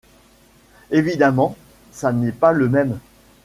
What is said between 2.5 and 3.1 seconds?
le même.